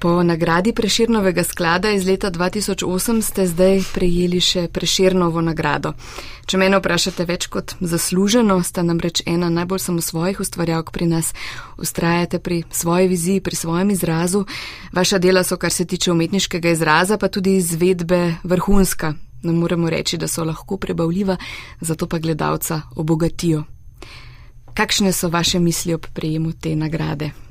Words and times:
Po 0.00 0.22
nagradi 0.22 0.72
Preširnovega 0.72 1.44
sklada 1.44 1.90
iz 1.90 2.06
leta 2.06 2.30
2008 2.30 3.22
ste 3.22 3.46
zdaj 3.46 3.82
prejeli 3.94 4.38
še 4.40 4.62
Preširnovo 4.72 5.42
nagrado. 5.44 5.92
Če 6.48 6.56
mene 6.56 6.78
vprašate 6.80 7.26
več 7.28 7.44
kot 7.52 7.74
zasluženo, 7.80 8.56
sta 8.64 8.80
namreč 8.80 9.20
ena 9.28 9.50
najbolj 9.52 9.82
samosvojih 9.84 10.40
ustvarjalk 10.40 10.88
pri 10.94 11.10
nas. 11.10 11.34
Ustrajate 11.76 12.40
pri 12.40 12.62
svoji 12.72 13.10
viziji, 13.12 13.42
pri 13.44 13.56
svojem 13.60 13.90
izrazu. 13.92 14.46
Vaša 14.96 15.20
dela 15.20 15.44
so, 15.44 15.60
kar 15.60 15.72
se 15.72 15.84
tiče 15.84 16.14
umetniškega 16.16 16.72
izraza, 16.72 17.20
pa 17.20 17.28
tudi 17.28 17.58
izvedbe 17.60 18.40
vrhunska. 18.42 19.12
Ne 19.42 19.52
moremo 19.52 19.92
reči, 19.92 20.16
da 20.16 20.32
so 20.32 20.48
lahko 20.48 20.80
prebavljiva, 20.80 21.36
zato 21.80 22.08
pa 22.08 22.18
gledalca 22.18 22.80
obogatijo. 22.96 23.66
Kakšne 24.74 25.12
so 25.12 25.28
vaše 25.28 25.60
misli 25.60 25.92
ob 25.94 26.08
prejemu 26.14 26.56
te 26.56 26.72
nagrade? 26.76 27.49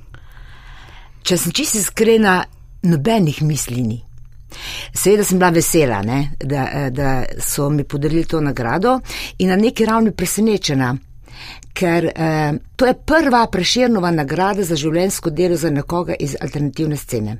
Če 1.23 1.37
sem 1.37 1.51
čisto 1.51 1.77
iskrena, 1.77 2.43
nobenih 2.83 3.41
misli 3.43 3.81
ni. 3.81 3.99
Seveda 4.93 5.23
sem 5.23 5.39
bila 5.39 5.51
vesela, 5.53 6.01
ne, 6.01 6.31
da, 6.39 6.89
da 6.89 7.09
so 7.39 7.69
mi 7.69 7.83
podarili 7.83 8.25
to 8.25 8.41
nagrado 8.41 8.99
in 9.37 9.49
na 9.49 9.55
neki 9.55 9.85
ravni 9.85 10.11
presenečena, 10.11 10.95
ker 11.73 12.09
eh, 12.15 12.53
to 12.75 12.85
je 12.85 12.95
prva 13.05 13.45
preširnova 13.51 14.11
nagrada 14.11 14.63
za 14.63 14.75
življensko 14.75 15.29
delo 15.29 15.55
za 15.55 15.69
nekoga 15.69 16.17
iz 16.19 16.35
alternativne 16.41 16.97
scene. 16.97 17.37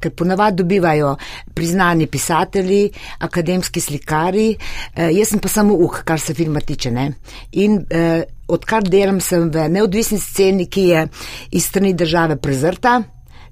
Ker 0.00 0.12
ponavadi 0.14 0.56
dobivajo 0.62 1.16
priznani 1.54 2.06
pisatelji, 2.06 2.90
akademski 3.18 3.80
slikari, 3.80 4.56
eh, 4.94 5.10
jaz 5.12 5.28
sem 5.28 5.40
pa 5.40 5.48
samo 5.48 5.74
uh, 5.74 6.02
kar 6.04 6.20
se 6.20 6.34
filma 6.34 6.60
tiče. 6.60 6.90
Ne. 6.90 7.12
In 7.52 7.84
eh, 7.90 8.22
odkar 8.48 8.82
delam, 8.82 9.20
sem 9.20 9.50
v 9.50 9.68
neodvisni 9.68 10.18
sceni, 10.20 10.66
ki 10.66 10.82
je 10.92 11.08
iz 11.50 11.66
strani 11.66 11.92
države 11.94 12.36
prezrta, 12.36 13.02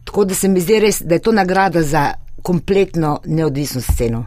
tako 0.04 0.24
da 0.24 0.34
se 0.34 0.48
mi 0.48 0.60
zdi 0.60 0.80
res, 0.80 1.02
da 1.02 1.14
je 1.14 1.22
to 1.22 1.32
nagrada 1.32 1.82
za 1.82 2.12
kompletno 2.42 3.20
neodvisno 3.24 3.80
sceno. 3.80 4.26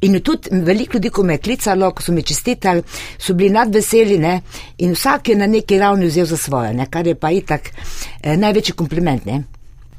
In 0.00 0.20
tudi 0.20 0.48
veliko 0.50 0.96
ljudi, 0.96 1.10
ko 1.10 1.22
me 1.22 1.34
je 1.34 1.38
klicalo, 1.38 1.90
ko 1.94 2.02
so 2.02 2.12
mi 2.12 2.22
čestitali, 2.22 2.82
so 3.18 3.34
bili 3.34 3.50
nadveseljene 3.54 4.40
in 4.78 4.94
vsak 4.96 5.28
je 5.28 5.36
na 5.36 5.46
neki 5.46 5.78
ravni 5.78 6.06
vzel 6.06 6.26
za 6.26 6.36
svoje, 6.36 6.72
ne, 6.74 6.86
kar 6.90 7.06
je 7.06 7.14
pa 7.14 7.30
itak 7.30 7.70
eh, 7.70 8.36
največji 8.36 8.74
kompliment. 8.74 9.24
Ne. 9.24 9.42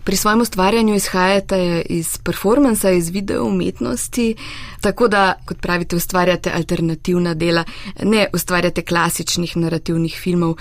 Pri 0.07 0.15
svojem 0.15 0.41
ustvarjanju 0.41 0.95
izhajate 0.95 1.81
iz 1.89 2.17
performansa, 2.17 2.91
iz 2.91 3.09
video 3.09 3.43
umetnosti, 3.45 4.35
tako 4.81 5.07
da, 5.07 5.33
kot 5.45 5.57
pravite, 5.61 5.95
ustvarjate 5.95 6.51
alternativna 6.55 7.33
dela, 7.33 7.63
ne 8.03 8.27
ustvarjate 8.33 8.81
klasičnih 8.81 9.57
narativnih 9.57 10.15
filmov. 10.23 10.55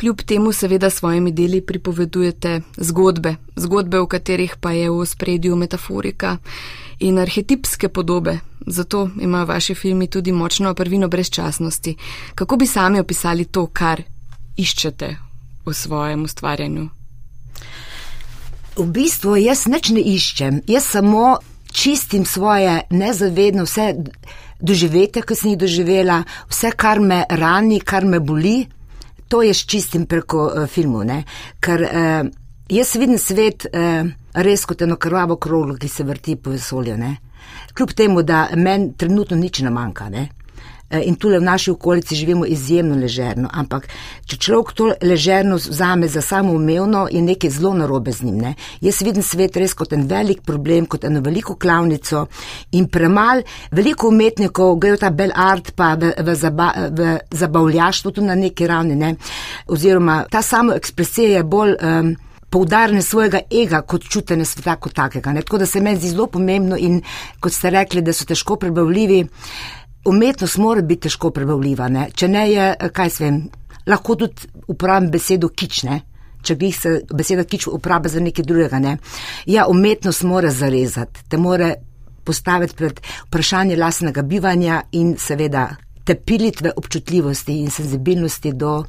Kljub 0.00 0.20
temu 0.20 0.52
seveda 0.52 0.90
svojimi 0.90 1.32
deli 1.32 1.60
pripovedujete 1.60 2.60
zgodbe, 2.76 3.34
zgodbe, 3.56 4.00
v 4.00 4.06
katerih 4.06 4.56
pa 4.60 4.72
je 4.72 4.90
v 4.90 5.06
spredju 5.06 5.56
metaforika 5.56 6.36
in 6.98 7.18
arhetipske 7.18 7.88
podobe. 7.88 8.38
Zato 8.66 9.10
imajo 9.20 9.44
vaši 9.44 9.74
filmi 9.74 10.06
tudi 10.06 10.32
močno 10.32 10.74
prvino 10.74 11.08
brezčasnosti. 11.08 11.96
Kako 12.34 12.56
bi 12.56 12.66
sami 12.66 13.00
opisali 13.00 13.44
to, 13.44 13.66
kar 13.66 14.02
iščete 14.56 15.16
v 15.66 15.74
svojem 15.74 16.24
ustvarjanju? 16.24 16.95
V 18.76 18.86
bistvu 18.92 19.38
jaz 19.40 19.64
nič 19.72 19.88
ne 19.96 20.02
iščem, 20.04 20.60
jaz 20.68 20.84
samo 20.92 21.38
čistim 21.72 22.24
svoje 22.28 22.82
nezavedno 22.90 23.64
vse 23.64 23.94
doživete, 24.60 25.22
ki 25.24 25.36
sem 25.36 25.50
jih 25.50 25.60
doživela, 25.60 26.22
vse, 26.50 26.72
kar 26.76 27.00
me 27.00 27.22
rani, 27.28 27.80
kar 27.80 28.04
me 28.04 28.20
boli, 28.20 28.66
to 29.28 29.40
jaz 29.42 29.64
čistim 29.64 30.06
preko 30.06 30.46
uh, 30.46 30.66
filmov. 30.68 31.06
Ne? 31.08 31.22
Ker 31.60 31.86
uh, 31.88 32.28
jaz 32.68 32.94
vidim 33.00 33.18
svet 33.18 33.64
uh, 33.70 34.08
res 34.44 34.64
kot 34.68 34.84
eno 34.84 35.00
krvavo 35.00 35.36
kroglo, 35.40 35.76
ki 35.80 35.88
se 35.88 36.04
vrti 36.04 36.36
po 36.36 36.52
vesolju. 36.52 36.96
Ne? 37.00 37.16
Kljub 37.76 37.96
temu, 37.96 38.22
da 38.22 38.46
meni 38.56 38.92
trenutno 38.96 39.36
nič 39.36 39.60
ne 39.64 39.72
manjka. 39.72 40.08
Ne? 40.12 40.28
Eh, 40.88 41.02
in 41.08 41.16
tule 41.16 41.38
v 41.38 41.42
naši 41.42 41.70
okolici 41.70 42.14
živimo 42.14 42.46
izjemno 42.46 42.94
ležerno, 42.94 43.48
ampak 43.52 43.88
če 44.26 44.36
človek 44.38 44.68
to 44.72 44.84
ležerno 45.02 45.56
vzame 45.58 46.06
za 46.08 46.20
samoumevno, 46.22 47.08
je 47.10 47.22
nekaj 47.22 47.50
zelo 47.50 47.72
narobe 47.74 48.12
z 48.12 48.22
njim. 48.22 48.36
Ne? 48.38 48.52
Jaz 48.80 49.00
vidim 49.02 49.22
svet 49.22 49.56
res 49.58 49.74
kot 49.74 49.92
en 49.92 50.04
velik 50.06 50.44
problem, 50.46 50.86
kot 50.86 51.04
eno 51.04 51.20
veliko 51.26 51.56
klavnico 51.58 52.28
in 52.78 52.86
premal, 52.86 53.42
veliko 53.74 54.12
umetnikov 54.14 54.76
grejo 54.78 55.00
ta 55.02 55.10
bel 55.10 55.34
art 55.34 55.72
pa 55.74 55.96
v, 55.98 56.12
v, 56.22 56.36
zaba, 56.38 56.70
v 56.94 57.16
zabavljaštvo 57.34 58.14
tu 58.14 58.22
na 58.22 58.38
neki 58.38 58.70
ravni, 58.70 58.94
ne? 58.94 59.16
oziroma 59.66 60.22
ta 60.30 60.42
samo 60.42 60.78
ekspresija 60.78 61.40
je 61.40 61.42
bolj. 61.44 61.74
Um, 61.82 62.14
Poudarjanje 62.46 63.02
svojega 63.02 63.40
ega 63.50 63.80
kot 63.82 64.04
čutenje 64.06 64.44
sveta 64.46 64.76
kot 64.80 64.94
takega. 64.94 65.32
Ne? 65.34 65.42
Tako 65.42 65.58
da 65.58 65.66
se 65.66 65.80
meni 65.82 65.98
zdi 65.98 66.12
zelo 66.14 66.28
pomembno 66.30 66.76
in 66.78 67.00
kot 67.42 67.52
ste 67.52 67.72
rekli, 67.74 68.00
da 68.06 68.14
so 68.14 68.24
težko 68.24 68.54
prebavljivi, 68.56 69.24
umetnost 70.06 70.58
mora 70.58 70.82
biti 70.82 71.08
težko 71.08 71.30
prebavljiva, 71.30 71.88
ne? 71.88 72.08
če 72.14 72.28
ne 72.28 72.44
je, 72.50 72.66
kaj 72.92 73.10
se 73.10 73.24
vem, 73.24 73.40
lahko 73.86 74.16
tudi 74.16 74.48
uporabim 74.68 75.10
besedo 75.10 75.48
kične. 75.48 76.02
Če 76.46 76.54
bi 76.54 76.68
se 76.70 77.00
beseda 77.10 77.42
kič 77.42 77.66
uporabil 77.66 78.12
za 78.12 78.20
nekaj 78.22 78.44
drugega, 78.46 78.78
ne. 78.78 78.92
Ja, 79.50 79.64
umetnost 79.66 80.22
mora 80.22 80.52
zarezati, 80.54 81.24
te 81.28 81.40
mora 81.42 81.72
postaviti 82.26 82.76
pred 82.78 83.00
vprašanje 83.26 83.76
lasnega 83.76 84.22
bivanja 84.22 84.84
in 84.94 85.16
seveda 85.18 85.68
te 86.06 86.14
pilitve 86.14 86.70
občutljivosti 86.76 87.58
in 87.64 87.70
senzibilnosti 87.70 88.52
do 88.54 88.84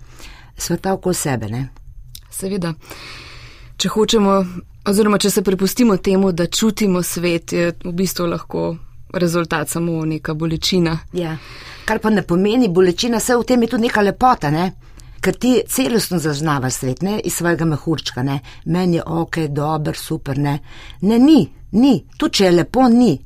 sveta 0.58 0.94
okoli 0.94 1.16
sebe, 1.16 1.50
ne. 1.50 1.64
Seveda. 2.30 2.74
Če 3.78 3.90
hočemo, 3.90 4.36
oziroma 4.90 5.18
če 5.18 5.32
se 5.34 5.42
prepustimo 5.46 5.98
temu, 5.98 6.32
da 6.32 6.46
čutimo 6.46 7.02
svet, 7.04 7.54
je 7.54 7.74
v 7.84 7.94
bistvu 7.94 8.30
lahko 8.30 8.76
rezultat 9.14 9.70
samo 9.70 10.06
neka 10.06 10.34
bolečina. 10.34 10.98
Ja. 11.14 11.38
Kar 11.86 12.00
pa 12.00 12.10
ne 12.10 12.22
pomeni 12.22 12.68
bolečina, 12.68 13.18
vse 13.18 13.38
v 13.38 13.48
tem 13.48 13.62
je 13.64 13.70
tudi 13.76 13.88
neka 13.88 14.02
lepota, 14.02 14.52
ne? 14.52 14.72
ker 15.22 15.36
ti 15.36 15.62
celostno 15.68 16.20
zaznavaš 16.20 16.74
svet, 16.74 17.02
ne 17.02 17.20
iz 17.20 17.36
svojega 17.36 17.66
mehurčka, 17.66 18.24
ne 18.24 18.40
meni 18.66 18.96
je 18.96 19.04
ok, 19.04 19.38
dober, 19.50 19.98
super, 19.98 20.38
ne. 20.38 20.60
Ne, 21.02 21.20
ni, 21.20 21.42
ni, 21.72 22.04
tu 22.18 22.30
če 22.30 22.46
je 22.46 22.52
lepo, 22.52 22.88
ni. 22.90 23.18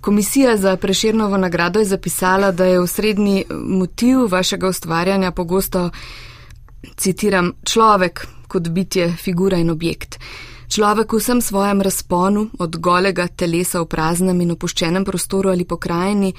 Komisija 0.00 0.56
za 0.56 0.76
preširnovo 0.76 1.36
nagrado 1.36 1.78
je 1.78 1.84
zapisala, 1.90 2.52
da 2.52 2.64
je 2.64 2.80
osrednji 2.80 3.44
motiv 3.50 4.28
vašega 4.30 4.68
ustvarjanja 4.68 5.32
pogosto, 5.32 5.90
citiram, 6.96 7.52
človek 7.64 8.26
kot 8.48 8.68
bitje, 8.68 9.10
figura 9.16 9.58
in 9.58 9.70
objekt. 9.70 10.18
Človek 10.68 11.12
v 11.12 11.18
vsem 11.18 11.40
svojem 11.40 11.80
razponu, 11.80 12.50
od 12.58 12.76
golega 12.76 13.28
telesa 13.28 13.80
v 13.80 13.88
praznem 13.88 14.40
in 14.44 14.52
opuščenem 14.52 15.04
prostoru 15.04 15.48
ali 15.48 15.64
pokrajini, 15.64 16.34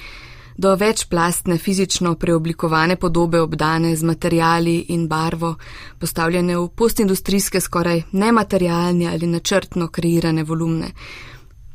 do 0.60 0.74
večplastne 0.76 1.58
fizično 1.58 2.14
preoblikovane 2.14 2.96
podobe 2.96 3.40
obdane 3.40 3.96
z 3.96 4.02
materijali 4.02 4.76
in 4.88 5.08
barvo, 5.08 5.54
postavljene 5.98 6.56
v 6.56 6.68
postindustrijske 6.68 7.60
skoraj 7.60 8.02
nematerialne 8.12 9.08
ali 9.10 9.26
načrtno 9.26 9.88
kreirane 9.88 10.44
volumne. 10.44 10.92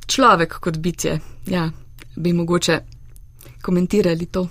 Človek 0.08 0.60
kot 0.60 0.78
bitje, 0.78 1.20
ja, 1.48 1.70
bi 2.16 2.34
mogoče 2.34 2.80
komentirali 3.62 4.26
to. 4.26 4.48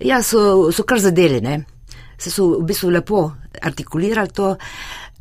Ja, 0.00 0.22
so, 0.22 0.72
so 0.72 0.82
kar 0.82 0.98
zadeli, 0.98 1.40
ne. 1.40 1.64
Se 2.18 2.30
so 2.30 2.48
v 2.58 2.66
bistvu 2.66 2.90
lepo 2.90 3.30
artikulirali 3.62 4.34
to. 4.34 4.56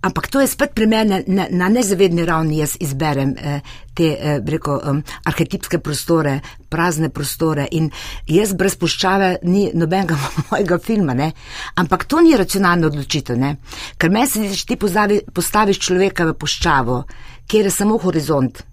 Ampak 0.01 0.27
to 0.33 0.41
je 0.41 0.47
spet 0.49 0.71
pri 0.73 0.87
meni 0.89 1.19
na, 1.27 1.45
na 1.49 1.67
nezavedni 1.69 2.25
ravni, 2.25 2.57
jaz 2.57 2.73
izberem 2.81 3.35
eh, 3.37 3.59
te 3.93 4.07
eh, 4.17 4.39
reko, 4.41 4.79
um, 4.89 5.01
arhetipske 5.29 5.77
prostore, 5.77 6.39
prazne 6.69 7.11
prostore 7.13 7.67
in 7.71 7.91
jaz 8.25 8.55
brez 8.57 8.79
puščave 8.81 9.35
ni 9.43 9.67
nobenega 9.77 10.17
mojega 10.49 10.79
filma. 10.81 11.13
Ne? 11.13 11.31
Ampak 11.77 12.07
to 12.09 12.21
ni 12.25 12.33
racionalno 12.37 12.89
odločitev, 12.89 13.37
ne? 13.37 13.55
ker 14.01 14.09
meni 14.09 14.27
se 14.27 14.41
zdi, 14.41 14.65
ti 14.73 14.79
pozavi, 14.81 15.21
postaviš 15.33 15.83
človeka 15.85 16.25
v 16.31 16.33
puščavo, 16.33 16.97
kjer 17.45 17.69
je 17.69 17.75
samo 17.77 17.99
horizont. 18.01 18.63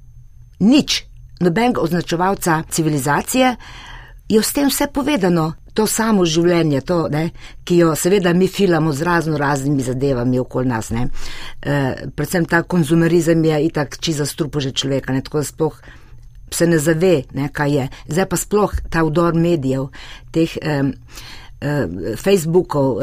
Nič, 0.65 1.03
nobenega 1.45 1.85
označevalca 1.85 2.63
civilizacije, 2.73 3.53
je 4.29 4.43
s 4.43 4.53
tem 4.57 4.73
vse 4.73 4.89
povedano 4.93 5.53
to 5.79 5.87
samo 5.87 6.25
življenje, 6.27 6.81
to, 6.87 7.05
ne, 7.13 7.29
ki 7.67 7.77
jo 7.85 7.93
seveda 7.99 8.33
mi 8.35 8.49
filamo 8.51 8.91
z 8.93 9.07
razno 9.07 9.39
raznimi 9.39 9.85
zadevami 9.87 10.41
okoli 10.43 10.67
nas. 10.67 10.91
E, 10.91 11.05
predvsem 12.17 12.49
ta 12.51 12.65
konzumerizem 12.67 13.45
je 13.47 13.61
itak 13.69 14.01
čiza 14.03 14.27
strupo 14.27 14.59
že 14.61 14.75
človeka, 14.75 15.15
ne, 15.15 15.23
tako 15.23 15.45
da 15.45 15.51
sploh 15.53 15.77
se 16.51 16.67
ne 16.67 16.81
zave, 16.83 17.29
ne, 17.37 17.51
kaj 17.53 17.75
je. 17.77 17.85
Zdaj 18.09 18.27
pa 18.27 18.41
sploh 18.41 18.75
ta 18.91 19.05
vdor 19.07 19.39
medijev, 19.39 19.93
teh. 20.35 20.59
E, 20.59 20.81
Facebookov, 21.59 23.01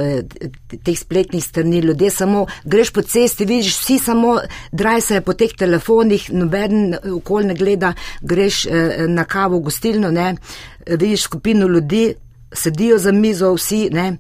teh 0.71 0.95
spletnih 0.95 1.43
strani, 1.43 1.81
ljudje 1.83 2.07
samo 2.09 2.45
greš 2.63 2.93
po 2.95 3.01
cesti, 3.03 3.43
vidiš 3.43 3.73
vsi 3.81 3.97
samo 3.99 4.37
drajsajo 4.71 5.25
po 5.27 5.35
teh 5.35 5.51
telefonih, 5.59 6.29
noben 6.31 6.95
okolj 7.17 7.49
ne 7.49 7.57
gleda, 7.59 7.89
greš 8.23 8.61
na 9.11 9.25
kavo 9.27 9.59
v 9.59 9.65
gostilno, 9.67 10.11
ne, 10.15 10.37
vidiš 10.87 11.27
skupino 11.27 11.67
ljudi, 11.67 12.13
sedijo 12.55 12.97
za 12.97 13.11
mizo, 13.11 13.53
vsi 13.53 13.89
ne, 13.93 14.17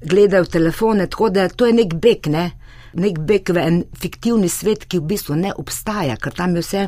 gledajo 0.00 0.44
telefone, 0.44 1.06
tako 1.06 1.30
da 1.30 1.48
to 1.48 1.66
je 1.66 1.72
nek 1.72 1.94
beg, 1.94 2.26
ne. 2.26 2.50
nek 2.96 3.18
beg 3.28 3.50
v 3.52 3.60
en 3.60 3.82
fiktivni 4.00 4.48
svet, 4.48 4.86
ki 4.88 5.02
v 5.02 5.10
bistvu 5.10 5.36
ne 5.36 5.52
obstaja, 5.52 6.16
ker 6.16 6.32
tam 6.32 6.56
je 6.56 6.62
vse 6.64 6.84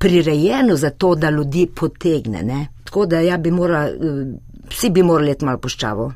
prirejeno 0.00 0.76
za 0.76 0.90
to, 0.90 1.14
da 1.16 1.30
ljudi 1.30 1.66
potegne. 1.66 2.42
Ne? 2.44 2.66
Tako 2.84 3.06
da 3.06 3.20
ja 3.24 3.38
bi 3.38 3.50
morali, 3.50 3.90
eh, 3.90 4.68
vsi 4.68 4.90
bi 4.90 5.02
morali 5.02 5.32
let 5.32 5.42
malo 5.42 5.58
poščavo. 5.58 6.12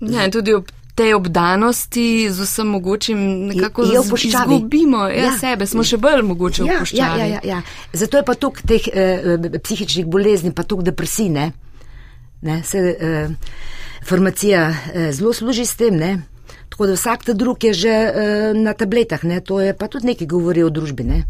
Ja, 0.00 0.24
in 0.24 0.32
tudi 0.32 0.54
ob 0.56 0.70
tej 0.94 1.14
obdanosti 1.14 2.28
z 2.30 2.44
vsem 2.44 2.66
mogočim 2.66 3.18
nekako 3.46 3.84
izgubimo 3.84 5.06
ja, 5.08 5.24
ja, 5.24 5.38
sebe, 5.38 5.66
smo 5.66 5.84
še 5.86 5.96
bolj 5.96 6.22
mogoče 6.26 6.64
ja, 6.66 6.80
opuščali. 6.80 7.20
Ja, 7.20 7.26
ja, 7.26 7.40
ja. 7.44 7.62
Zato 7.92 8.20
je 8.20 8.26
pa 8.26 8.34
tok 8.34 8.60
teh 8.66 8.88
eh, 8.92 9.48
psihičnih 9.62 10.08
bolezni, 10.10 10.52
pa 10.52 10.66
tok 10.66 10.82
depresine. 10.84 11.46
Ne, 11.52 11.69
se, 12.64 12.96
eh, 13.00 13.28
farmacija 14.04 14.74
eh, 14.94 15.12
zelo 15.12 15.32
služi 15.32 15.66
s 15.66 15.76
tem, 15.76 15.96
ne? 15.96 16.22
tako 16.68 16.86
da 16.86 16.92
vsak 16.92 17.24
ta 17.24 17.32
drug 17.32 17.64
je 17.64 17.72
že 17.74 17.88
eh, 17.88 18.52
na 18.54 18.72
tabletah, 18.72 19.24
ne? 19.24 19.40
to 19.40 19.60
je 19.60 19.76
pa 19.76 19.88
tudi 19.88 20.06
nekaj 20.06 20.26
govori 20.26 20.62
o 20.62 20.70
družbi. 20.70 21.04
Ne? 21.04 21.24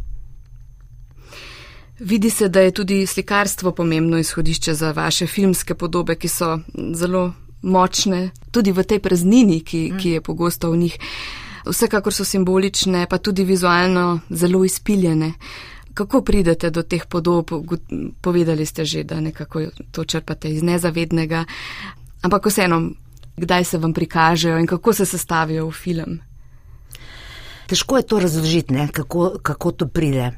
Vidi 1.98 2.30
se, 2.30 2.48
da 2.48 2.60
je 2.60 2.70
tudi 2.70 3.06
slikarstvo 3.06 3.72
pomembno 3.72 4.18
izhodišče 4.18 4.74
za 4.74 4.92
vaše 4.92 5.26
filmske 5.26 5.74
podobe, 5.74 6.14
ki 6.14 6.28
so 6.28 6.58
zelo 6.94 7.32
močne, 7.62 8.30
tudi 8.50 8.72
v 8.72 8.84
tej 8.84 8.98
praznini, 8.98 9.60
ki, 9.60 9.92
ki 10.00 10.10
je 10.10 10.20
pogosto 10.20 10.70
v 10.70 10.76
njih. 10.76 10.96
Vsekakor 11.66 12.14
so 12.14 12.24
simbolične, 12.24 13.06
pa 13.06 13.18
tudi 13.18 13.44
vizualno 13.44 14.20
zelo 14.30 14.64
izpiljene. 14.64 15.32
Kako 16.00 16.22
pridete 16.24 16.70
do 16.70 16.80
teh 16.82 17.04
podob? 17.04 17.52
Povedali 18.20 18.64
ste 18.64 18.88
že, 18.88 19.04
da 19.04 19.20
nekako 19.20 19.68
to 19.92 20.04
črpate 20.04 20.48
iz 20.48 20.62
nezavednega. 20.64 21.44
Ampak 22.24 22.46
vseeno, 22.46 22.96
kdaj 23.36 23.64
se 23.64 23.78
vam 23.78 23.92
prikažejo 23.92 24.58
in 24.58 24.66
kako 24.66 24.92
se 24.92 25.06
sestavijo 25.06 25.68
v 25.68 25.72
film? 25.72 26.18
Težko 27.68 27.96
je 27.96 28.02
to 28.02 28.18
razložiti, 28.18 28.74
kako, 28.92 29.38
kako 29.42 29.72
to 29.72 29.88
pride. 29.88 30.32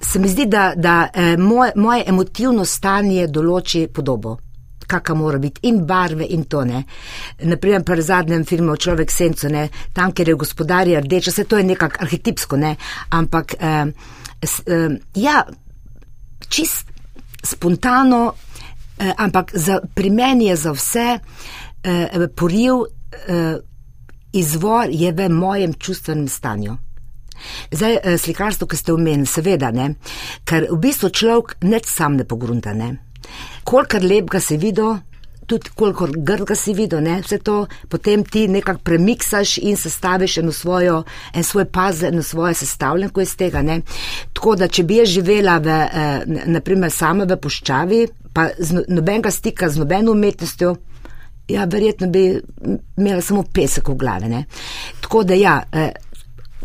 Se 0.00 0.18
mi 0.18 0.28
zdi, 0.28 0.46
da, 0.46 0.72
da 0.76 1.08
eh, 1.14 1.36
moje, 1.36 1.72
moje 1.76 2.04
emotivno 2.06 2.64
stanje 2.64 3.26
določi 3.26 3.88
podobo 3.92 4.38
kakšna 4.88 5.14
mora 5.14 5.38
biti 5.38 5.68
in 5.68 5.84
barve 5.86 6.24
in 6.24 6.44
tone. 6.44 6.84
Naprimer, 7.42 7.84
pri 7.84 8.02
zadnjem 8.02 8.44
filmu 8.44 8.76
Človek 8.76 9.10
senco, 9.10 9.48
ne, 9.48 9.68
tam, 9.92 10.12
kjer 10.12 10.28
je 10.28 10.34
gospodarja 10.34 11.00
rdeča, 11.04 11.30
vse 11.30 11.44
to 11.44 11.58
je 11.58 11.64
nekako 11.64 12.00
arhetipsko, 12.06 12.56
ne, 12.56 12.76
ampak 13.10 13.54
eh, 13.60 13.92
ja, 15.14 15.46
čist 16.48 16.86
spontano, 17.42 18.34
ampak 18.98 19.50
za, 19.54 19.80
pri 19.94 20.10
meni 20.10 20.46
je 20.46 20.56
za 20.56 20.72
vse 20.72 21.18
eh, 21.18 22.08
izvor 24.32 24.86
je 24.90 25.12
v 25.12 25.28
mojem 25.28 25.74
čustvenem 25.74 26.28
stanju. 26.28 26.76
Zdaj, 27.70 28.18
slikarstvo, 28.18 28.66
ki 28.66 28.76
ste 28.76 28.92
omenili, 28.92 29.26
seveda 29.26 29.70
ne, 29.70 29.94
ker 30.44 30.66
v 30.70 30.78
bistvu 30.82 31.10
človek 31.10 31.62
neč 31.62 31.86
sam 31.86 32.18
ne 32.18 32.26
pogrunta, 32.26 32.74
ne 32.74 33.08
kolikor 33.68 34.02
lep 34.02 34.30
ga 34.32 34.40
si 34.40 34.56
videl, 34.56 34.96
tudi 35.48 35.70
kolikor 35.74 36.12
grd 36.12 36.44
ga 36.50 36.54
si 36.56 36.74
videl, 36.76 37.00
ne, 37.04 37.18
vse 37.24 37.38
to 37.44 37.62
potem 37.88 38.24
ti 38.24 38.44
nekako 38.48 38.84
premiksaš 38.84 39.56
in 39.58 39.76
sestaviš 39.80 40.38
eno 40.42 40.52
svojo, 40.52 41.02
en 41.34 41.44
svoj 41.44 41.64
puzzle, 41.72 42.08
eno 42.08 42.22
svoje 42.22 42.54
sestavljanko 42.54 43.20
iz 43.24 43.36
tega, 43.36 43.62
ne. 43.62 43.80
Tako 44.32 44.56
da, 44.60 44.68
če 44.68 44.84
bi 44.84 45.00
jaz 45.00 45.08
živela 45.08 45.58
v, 45.58 45.68
eh, 45.68 46.44
naprimer, 46.46 46.92
sama 46.92 47.24
v 47.24 47.40
puščavi, 47.40 48.06
pa 48.32 48.50
z 48.58 48.76
no, 48.76 48.84
nobenega 49.00 49.30
stika 49.30 49.68
z 49.68 49.80
nobeno 49.80 50.12
umetnostjo, 50.12 50.76
ja, 51.48 51.64
verjetno 51.64 52.10
bi 52.12 52.26
imela 52.96 53.22
samo 53.24 53.42
pesek 53.42 53.88
v 53.88 53.96
glavi, 53.96 54.28
ne. 54.28 54.44
Tako 55.00 55.24
da, 55.24 55.34
ja, 55.34 55.62
eh, 55.72 55.92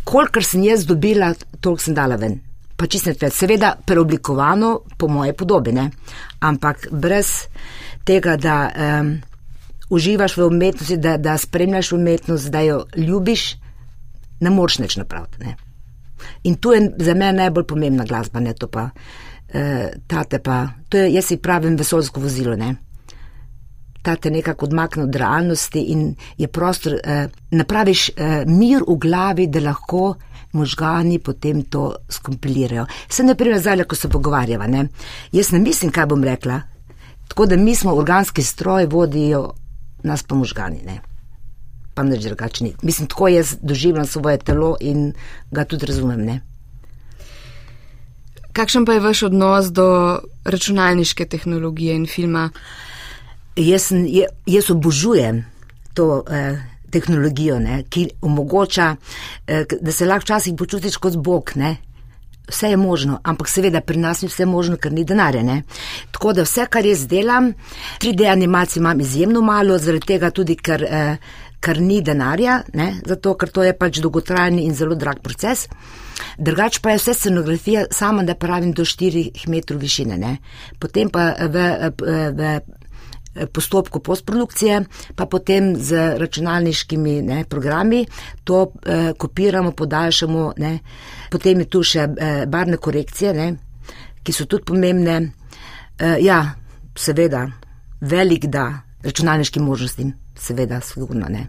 kolikor 0.03 0.44
sem 0.44 0.63
jaz 0.63 0.86
dobila, 0.86 1.33
toliko 1.62 1.81
sem 1.81 1.95
dala 1.95 2.19
ven 2.19 2.41
pa 2.83 2.88
čisto 2.88 3.09
ne 3.09 3.15
tvega, 3.15 3.31
seveda 3.31 3.75
preoblikovano 3.86 4.79
po 4.97 5.07
moje 5.07 5.33
podobine, 5.33 5.89
ampak 6.39 6.88
brez 6.91 7.47
tega, 8.03 8.38
da 8.38 8.57
um, 8.69 9.21
uživaš 9.89 10.38
v 10.38 10.47
umetnosti, 10.47 10.97
da, 10.97 11.17
da 11.17 11.38
spremljaš 11.38 11.91
umetnost, 11.91 12.51
da 12.51 12.61
jo 12.61 12.85
ljubiš, 12.97 13.55
ne 14.39 14.50
moreš 14.50 14.79
nič 14.79 14.97
napraviti. 14.97 15.44
Ne? 15.44 15.55
In 16.44 16.55
tu 16.55 16.73
je 16.73 16.89
za 16.97 17.13
mene 17.13 17.33
najbolj 17.33 17.67
pomembna 17.67 18.05
glasba, 18.05 18.39
ne 18.39 18.53
to 18.53 18.67
pa, 18.67 18.89
uh, 18.89 19.85
tate 20.07 20.39
pa, 20.39 20.67
to 20.89 20.97
je, 20.97 21.13
jaz 21.13 21.31
si 21.31 21.38
pravim 21.38 21.77
vesolsko 21.77 22.21
vozilo, 22.21 22.55
ne. 22.55 22.75
Ta 24.03 24.15
te 24.15 24.31
nekako 24.31 24.65
odmakne 24.65 25.03
od 25.03 25.15
realnosti 25.15 25.79
in 25.94 26.15
je 26.38 26.47
prostor, 26.47 26.97
eh, 27.03 27.27
napraviš 27.51 28.09
eh, 28.09 28.44
mir 28.45 28.83
v 28.83 28.97
glavi, 29.00 29.47
da 29.47 29.61
lahko 29.63 30.15
možgani 30.53 31.19
potem 31.19 31.61
to 31.63 31.95
skompilirajo. 32.09 32.85
Se 33.09 33.23
ne 33.23 33.35
primer 33.35 33.59
zdaj, 33.59 33.83
ko 33.83 33.95
se 33.95 34.09
pogovarjava, 34.09 34.67
ne? 34.67 34.88
Jaz 35.31 35.51
ne 35.51 35.59
mislim, 35.59 35.91
kaj 35.91 36.05
bom 36.05 36.23
rekla. 36.23 36.61
Tako 37.28 37.46
da 37.46 37.58
mi 37.58 37.75
smo 37.75 37.94
organski 37.96 38.44
stroj, 38.44 38.86
vodijo 38.86 39.54
nas 40.04 40.24
pa 40.24 40.36
možgani, 40.36 40.81
ne? 40.86 41.00
Pa 41.94 42.04
nič 42.04 42.24
drugačni. 42.24 42.74
Mislim, 42.81 43.08
tako 43.08 43.28
jaz 43.28 43.56
doživljam 43.62 44.06
svoje 44.06 44.38
telo 44.38 44.75
in 44.81 45.14
ga 45.52 45.66
tudi 45.66 45.86
razumem, 45.86 46.25
ne? 46.25 46.42
Kakšen 48.54 48.86
pa 48.86 48.94
je 48.94 49.00
vaš 49.00 49.24
odnos 49.24 49.72
do 49.72 50.20
računalniške 50.46 51.25
tehnologije 51.25 51.96
in 51.96 52.06
filma? 52.08 52.50
Jaz, 53.56 53.92
jaz 54.46 54.70
obožujem 54.70 55.46
to. 55.94 56.24
Eh, 56.30 56.74
tehnologijo, 56.94 57.60
ne, 57.60 57.84
ki 57.90 58.08
omogoča, 58.22 58.96
eh, 59.48 59.66
da 59.81 59.92
se 59.92 60.06
lahko 60.06 60.28
včasih 60.28 60.54
počutiš 60.58 60.98
kot 60.98 61.18
bog. 61.18 61.52
Ne. 61.56 61.75
Vse 62.48 62.69
je 62.69 62.78
možno, 62.78 63.19
ampak 63.24 63.48
seveda 63.48 63.81
pri 63.81 63.98
nas 63.98 64.22
ni 64.22 64.28
vse 64.28 64.45
možno, 64.45 64.78
ker 64.78 64.92
ni 64.92 65.06
denarja. 65.07 65.44
Ne. 65.44 65.62
Tako 66.12 66.34
da 66.34 66.44
vse, 66.44 66.66
kar 66.69 66.86
jaz 66.86 67.06
delam, 67.07 67.54
3D 68.04 68.28
animacije 68.31 68.81
imam 68.81 69.00
izjemno 69.00 69.42
malo, 69.42 69.78
zaradi 69.78 70.06
tega 70.06 70.30
tudi, 70.30 70.56
ker, 70.56 70.84
eh, 70.84 71.18
ker 71.63 71.80
ni 71.81 72.01
denarja, 72.01 72.62
ne, 72.74 72.94
zato 73.06 73.38
ker 73.40 73.50
to 73.50 73.63
je 73.63 73.74
pač 73.78 74.01
dolgotrajen 74.04 74.60
in 74.60 74.75
zelo 74.75 74.95
drag 74.95 75.24
proces. 75.24 75.68
Drugač 76.38 76.81
pa 76.84 76.92
je 76.92 77.00
vse 77.00 77.13
scenografija 77.13 77.86
sama, 77.92 78.24
da 78.24 78.36
pravim 78.36 78.74
do 78.74 78.84
4 78.86 79.48
metrov 79.48 79.80
višine. 79.80 80.18
Ne. 80.18 80.38
Potem 80.80 81.10
pa 81.10 81.31
v, 81.48 81.68
v, 81.98 82.31
v 82.36 82.82
postopku 83.53 84.00
postprodukcije, 84.00 84.81
pa 85.15 85.25
potem 85.25 85.75
z 85.75 86.18
računalniškimi 86.18 87.21
ne, 87.21 87.44
programi 87.50 88.06
to 88.44 88.71
eh, 88.85 89.13
kopiramo, 89.18 89.71
podaljšamo. 89.71 90.53
Ne. 90.57 90.80
Potem 91.31 91.59
je 91.59 91.69
tu 91.69 91.83
še 91.83 92.07
eh, 92.07 92.45
barne 92.47 92.77
korekcije, 92.77 93.34
ne, 93.34 93.48
ki 94.24 94.34
so 94.34 94.46
tudi 94.46 94.63
pomembne. 94.63 95.22
Eh, 96.00 96.17
ja, 96.22 96.55
seveda, 96.96 97.48
velik 98.01 98.46
da 98.46 98.81
računalniškim 99.03 99.63
možnostim, 99.63 100.13
seveda, 100.36 100.81
sigurno 100.81 101.27
ne. 101.29 101.48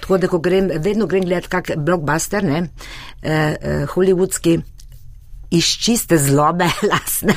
Tako 0.00 0.18
da, 0.18 0.28
ko 0.28 0.38
grem, 0.38 0.70
vedno 0.78 1.06
grem 1.06 1.24
gledati 1.24 1.48
kak 1.48 1.70
blockbuster, 1.76 2.44
ne, 2.44 2.68
eh, 3.22 3.56
eh, 3.60 3.86
hollywoodski, 3.94 4.60
iz 5.50 5.64
čiste 5.64 6.18
zlobe 6.18 6.64
lasne, 6.90 7.34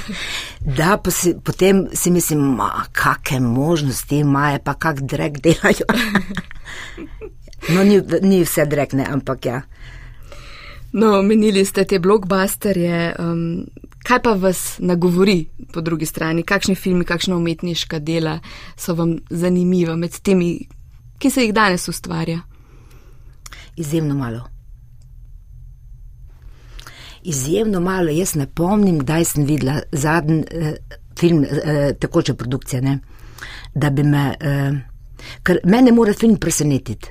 da 0.59 0.97
pa 0.97 1.11
si, 1.11 1.35
potem 1.43 1.87
si 1.93 2.11
mislim, 2.11 2.59
kakšne 2.91 3.39
možnosti 3.39 4.17
imajo, 4.17 4.59
pa 4.63 4.73
kak 4.73 5.01
drek 5.01 5.41
delajo. 5.41 5.87
No, 7.69 7.79
ni, 7.83 8.01
ni 8.21 8.41
vse 8.43 8.65
drekne, 8.67 9.05
ampak 9.07 9.45
ja. 9.45 9.61
No, 10.91 11.21
menili 11.23 11.63
ste 11.65 11.85
te 11.87 11.95
blokbusterje. 11.99 13.15
Um, 13.19 13.63
kaj 14.03 14.19
pa 14.19 14.33
vas 14.35 14.75
nagovori 14.83 15.45
po 15.71 15.81
drugi 15.81 16.05
strani? 16.05 16.43
Kakšni 16.43 16.75
filmi, 16.75 17.07
kakšna 17.07 17.37
umetniška 17.39 18.03
dela 18.03 18.39
so 18.75 18.97
vam 18.99 19.15
zanimiva 19.29 19.95
med 19.95 20.19
temi, 20.19 20.57
ki 21.23 21.31
se 21.31 21.47
jih 21.47 21.55
danes 21.55 21.87
ustvarja? 21.87 22.41
Izjemno 23.79 24.15
malo 24.15 24.52
izjemno 27.25 27.79
malo. 27.79 28.09
Jaz 28.09 28.35
ne 28.35 28.47
pomnim, 28.47 28.99
kdaj 28.99 29.25
sem 29.25 29.45
videla 29.45 29.79
zadnji 29.91 30.43
eh, 30.51 30.75
film, 31.19 31.43
eh, 31.43 31.93
takoče 31.99 32.33
produkcije, 32.33 32.81
ne? 32.81 32.99
da 33.75 33.89
bi 33.89 34.03
me, 34.03 34.35
eh, 34.39 34.71
ker 35.43 35.59
mene 35.63 35.91
mora 35.91 36.13
film 36.13 36.37
presenetiti. 36.37 37.09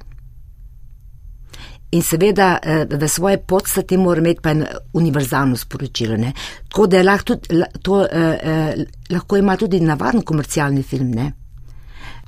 In 1.93 2.03
seveda 2.03 2.59
eh, 2.63 2.87
v 2.89 3.09
svoje 3.09 3.39
podstati 3.39 3.97
mora 3.97 4.21
imeti 4.21 4.41
pa 4.41 4.51
en 4.51 4.65
univerzalno 4.93 5.57
sporočilo. 5.57 6.17
Ne? 6.17 6.33
Tako 6.69 6.87
da 6.87 7.03
lahko, 7.03 7.25
tudi, 7.37 7.63
to, 7.83 8.05
eh, 8.07 8.39
eh, 8.43 8.85
lahko 9.11 9.37
ima 9.37 9.57
tudi 9.57 9.81
navaden 9.81 10.23
komercialni 10.23 10.83
film, 10.83 11.11
ne? 11.11 11.33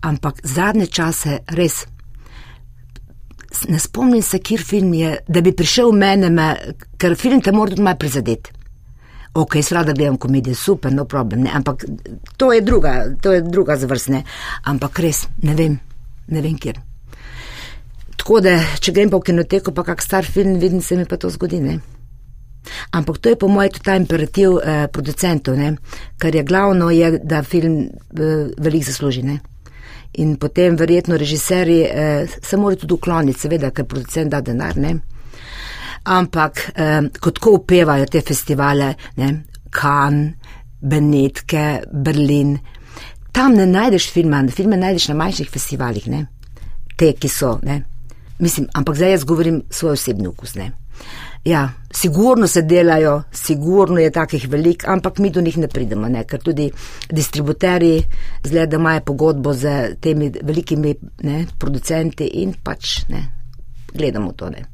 ampak 0.04 0.40
zadnje 0.44 0.86
čase 0.86 1.38
res 1.56 1.86
ne 3.68 3.78
spomnim 3.78 4.22
se, 4.22 4.38
kjer 4.38 4.62
film 4.62 4.94
je, 4.94 5.16
da 5.28 5.40
bi 5.40 5.52
prišel 5.56 5.90
v 5.90 5.98
mene, 5.98 6.30
me, 6.30 6.48
ker 6.98 7.16
film 7.18 7.42
te 7.42 7.52
mora 7.52 7.72
tudi 7.72 7.82
malo 7.82 7.98
prizadeti. 8.00 8.52
Ok, 9.34 9.56
srada 9.62 9.92
gledam 9.92 10.16
komedije, 10.16 10.54
super, 10.54 10.92
no 10.94 11.04
problem, 11.10 11.42
ne, 11.42 11.50
ampak 11.54 11.84
to 12.36 12.52
je 12.52 12.60
druga, 12.62 12.94
to 13.20 13.32
je 13.32 13.42
druga 13.42 13.76
zvrstne, 13.76 14.22
ampak 14.70 14.98
res 15.02 15.24
ne 15.42 15.54
vem, 15.58 15.78
ne 16.30 16.42
vem 16.42 16.54
kjer. 16.58 16.78
Tako 18.14 18.38
da, 18.44 18.54
če 18.80 18.94
grem 18.94 19.10
po 19.10 19.18
kinoteko, 19.20 19.74
pa 19.74 19.82
kak 19.84 20.02
star 20.02 20.24
film, 20.24 20.60
vidim 20.62 20.82
se 20.82 20.96
mi 20.96 21.04
pa 21.04 21.18
to 21.18 21.30
zgodi, 21.34 21.58
ne. 21.60 21.80
Ampak 22.94 23.18
to 23.18 23.32
je 23.32 23.36
po 23.36 23.48
mojem 23.50 23.74
tudi 23.74 23.84
ta 23.84 23.96
imperativ 23.98 24.54
eh, 24.62 24.86
producentov, 24.92 25.58
ne, 25.58 25.74
kar 26.18 26.34
je 26.34 26.46
glavno, 26.46 26.92
je, 26.94 27.18
da 27.18 27.42
film 27.42 27.82
eh, 27.82 28.54
veliko 28.58 28.86
zasluži, 28.92 29.26
ne. 29.26 29.40
In 30.22 30.36
potem 30.38 30.76
verjetno 30.76 31.16
režiserji 31.16 31.80
eh, 31.82 32.28
se 32.42 32.56
morajo 32.56 32.84
tudi 32.84 32.94
ukloniti, 32.94 33.40
seveda, 33.40 33.70
ker 33.74 33.86
producent 33.90 34.30
da 34.30 34.40
denar, 34.40 34.76
ne. 34.78 34.94
Ampak 36.04 36.60
eh, 36.74 37.00
kot 37.20 37.40
ko 37.42 37.56
upevajo 37.58 38.06
te 38.06 38.22
festivale, 38.22 38.94
ne, 39.16 39.32
Cannes, 39.74 40.52
Benetke, 40.84 41.82
Berlin, 41.90 42.58
tam 43.32 43.56
ne 43.56 43.66
najdeš 43.66 44.10
filma, 44.12 44.42
filme 44.52 44.76
najdeš 44.76 45.08
na 45.10 45.18
manjših 45.22 45.50
festivalih, 45.50 46.06
ne. 46.12 46.26
Te, 46.96 47.14
ki 47.18 47.28
so, 47.32 47.56
ne. 47.64 47.80
Mislim, 48.44 48.66
ampak 48.76 48.96
zdaj 48.96 49.10
jaz 49.10 49.24
govorim 49.24 49.62
svoj 49.70 49.92
osebni 49.96 50.26
okus, 50.28 50.54
ne. 50.54 50.72
Ja, 51.44 51.70
sigurno 51.92 52.46
se 52.46 52.62
delajo, 52.62 53.22
sigurno 53.32 53.98
je 54.00 54.10
takih 54.10 54.48
velik, 54.48 54.84
ampak 54.88 55.18
mi 55.18 55.30
do 55.30 55.40
njih 55.40 55.58
ne 55.58 55.68
pridemo, 55.68 56.08
ne? 56.08 56.24
ker 56.24 56.40
tudi 56.40 56.70
distributerji 57.10 58.02
zgleda, 58.44 58.66
da 58.66 58.76
imajo 58.76 59.00
pogodbo 59.00 59.52
z 59.52 59.94
temi 60.00 60.30
velikimi 60.42 60.94
ne, 61.22 61.46
producenti 61.58 62.28
in 62.42 62.54
pač 62.62 63.08
ne, 63.08 63.24
gledamo 63.94 64.32
to. 64.32 64.50
Ne. 64.50 64.64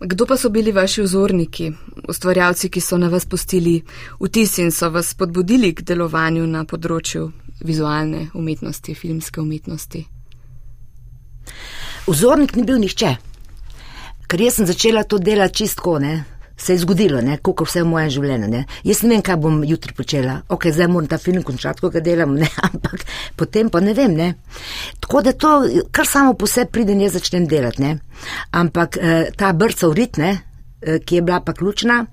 Kdo 0.00 0.26
pa 0.26 0.36
so 0.36 0.50
bili 0.50 0.72
vaši 0.72 1.02
vzorniki, 1.02 1.72
ustvarjalci, 2.08 2.70
ki 2.70 2.80
so 2.80 2.98
na 2.98 3.08
vas 3.08 3.26
postili 3.26 3.82
vtis 4.20 4.58
in 4.58 4.70
so 4.70 4.90
vas 4.90 5.14
spodbudili 5.14 5.74
k 5.74 5.86
delovanju 5.86 6.46
na 6.46 6.64
področju 6.64 7.28
vizualne 7.60 8.30
umetnosti, 8.34 8.94
filmske 8.94 9.40
umetnosti? 9.40 10.06
Vzornik 12.10 12.56
ni 12.58 12.66
bil 12.66 12.82
nihče 12.82 13.16
ker 14.30 14.44
jaz 14.44 14.60
sem 14.60 14.66
začela 14.68 15.02
to 15.02 15.18
delati 15.18 15.64
čistko, 15.64 15.98
ne. 15.98 16.22
Se 16.60 16.74
je 16.74 16.82
zgodilo, 16.82 17.22
kako 17.42 17.64
vse 17.64 17.82
v 17.82 17.88
mojem 17.88 18.10
življenju, 18.14 18.48
ne. 18.52 18.60
Jaz 18.84 19.00
ne 19.02 19.14
vem, 19.14 19.22
kaj 19.24 19.38
bom 19.40 19.62
jutri 19.64 19.94
počela. 19.96 20.42
Ok, 20.52 20.68
zdaj 20.70 20.90
moram 20.92 21.08
ta 21.08 21.18
film 21.18 21.42
končati, 21.42 21.80
ko 21.80 21.88
ga 21.90 22.02
delam, 22.04 22.36
ne, 22.36 22.46
ampak 22.68 23.06
potem 23.36 23.70
pa 23.72 23.80
ne 23.80 23.94
vem, 23.96 24.14
ne. 24.14 24.28
Tako 25.00 25.24
da 25.26 25.32
to, 25.32 25.54
kar 25.90 26.06
samo 26.06 26.36
po 26.38 26.46
sebi 26.50 26.70
pride, 26.76 26.94
jaz 27.00 27.16
začnem 27.16 27.48
delati, 27.50 27.82
ne. 27.82 27.94
Ampak 28.60 29.00
eh, 29.00 29.30
ta 29.36 29.54
brca 29.56 29.88
v 29.88 29.98
rit, 29.98 30.20
ne, 30.20 30.34
eh, 30.84 31.00
ki 31.00 31.18
je 31.18 31.26
bila 31.26 31.40
pa 31.42 31.56
ključna, 31.56 32.04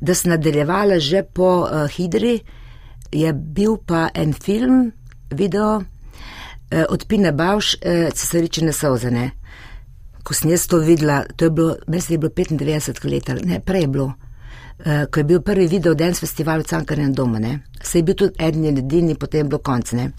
da 0.00 0.14
sem 0.14 0.34
nadaljevala 0.34 0.98
že 1.02 1.22
po 1.22 1.64
eh, 1.64 1.86
Hidri, 1.94 2.40
je 3.14 3.32
bil 3.32 3.78
pa 3.86 4.08
en 4.12 4.34
film, 4.34 4.90
video 5.30 5.78
od 6.88 7.04
Pine 7.08 7.32
Bavš, 7.32 7.74
eh, 7.80 8.10
Cesaričine 8.14 8.72
Sozene 8.72 9.30
ko 10.28 10.34
sem 10.36 10.50
jaz 10.52 10.66
to 10.68 10.82
videla, 10.84 11.22
to 11.36 11.48
je 11.48 11.50
bilo, 11.50 11.76
mislim, 11.86 12.14
je 12.14 12.18
bilo 12.18 12.30
95 12.36 13.04
let, 13.04 13.46
ne, 13.46 13.60
prej 13.60 13.80
je 13.80 13.88
bilo, 13.88 14.06
uh, 14.06 15.04
ko 15.10 15.20
je 15.20 15.24
bil 15.24 15.40
prvi 15.40 15.66
video 15.66 15.94
Dance 15.94 16.20
Festival 16.20 16.60
v 16.60 16.68
Cankarjem 16.68 17.14
domu, 17.14 17.40
ne, 17.40 17.60
se 17.82 17.98
je 17.98 18.02
bil 18.02 18.14
tudi 18.14 18.36
eden 18.38 18.64
in 18.68 18.78
edini, 18.78 19.14
potem 19.14 19.46
je 19.46 19.48
bilo 19.48 19.62
konc, 19.64 19.92
ne. 19.96 20.10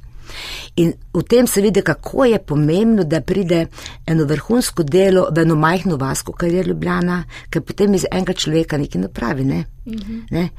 In 0.77 0.91
v 1.13 1.23
tem 1.25 1.47
se 1.47 1.61
vidi, 1.61 1.81
kako 1.81 2.25
je 2.25 2.39
pomembno, 2.39 3.03
da 3.03 3.21
pride 3.21 3.63
eno 4.05 4.25
vrhunsko 4.29 4.83
delo 4.83 5.27
v 5.33 5.41
eno 5.41 5.55
majhno 5.55 5.97
vasko, 5.97 6.33
kar 6.33 6.53
je 6.53 6.63
Ljubljana, 6.63 7.23
ker 7.49 7.61
potem 7.65 7.93
iz 7.97 8.05
enega 8.11 8.33
človeka 8.33 8.77
nekaj 8.77 9.01
napravi, 9.01 9.45
ne. 9.45 9.63
Mhm. 9.85 10.19
ne. 10.31 10.49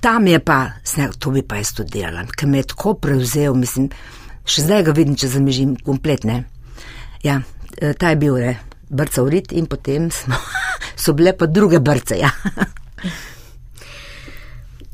Tam 0.00 0.26
je 0.26 0.38
pa, 0.44 0.60
sne, 0.84 1.08
to 1.18 1.30
bi 1.30 1.42
pa 1.42 1.60
jaz 1.60 1.72
tudi 1.76 2.00
delala, 2.00 2.24
ker 2.36 2.48
me 2.48 2.60
je 2.60 2.72
tako 2.72 2.94
prevzel, 3.00 3.54
mislim, 3.54 3.90
še 4.44 4.66
zdaj 4.66 4.88
ga 4.88 4.96
vidim, 4.96 5.16
če 5.16 5.28
zamižim 5.28 5.76
kompletne. 5.84 6.44
Ja, 7.22 7.42
eh, 7.78 7.94
ta 7.94 8.14
je 8.14 8.20
bil, 8.20 8.40
ne 8.40 8.58
brca 8.90 9.22
v 9.22 9.28
rit 9.30 9.52
in 9.52 9.66
potem 9.70 10.10
smo, 10.10 10.34
so 11.02 11.14
bile 11.14 11.32
pa 11.32 11.46
druge 11.46 11.80
brce. 11.80 12.18
Ja. 12.18 12.30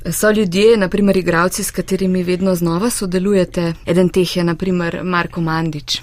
So 0.06 0.30
ljudje, 0.30 0.76
naprimer 0.78 1.16
igravci, 1.16 1.64
s 1.64 1.70
katerimi 1.74 2.22
vedno 2.22 2.54
znova 2.54 2.90
sodelujete. 2.90 3.72
Eden 3.86 4.08
teh 4.08 4.36
je 4.36 4.44
naprimer 4.44 5.00
Marko 5.02 5.40
Mandič. 5.40 5.96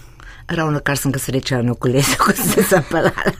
Ravno 0.47 0.81
kar 0.83 0.99
sem 0.99 1.11
ga 1.11 1.21
srečala 1.23 1.63
na 1.63 1.73
kolesu, 1.73 2.17
ko 2.23 2.35
sem 2.35 2.49
se 2.51 2.65
zapalala. 2.67 3.31